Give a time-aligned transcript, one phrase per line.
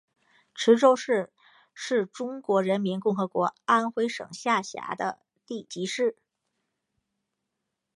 [0.55, 1.31] 池州市
[1.75, 6.17] 是中华人民共和国安徽省下辖的地级市。